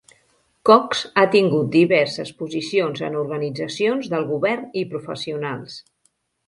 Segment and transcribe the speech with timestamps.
[0.69, 5.83] Cox ha tingut diverses posicions en organitzacions del govern i professionals.